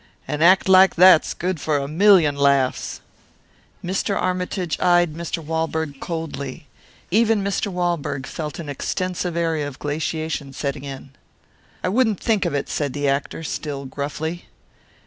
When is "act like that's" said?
0.41-1.35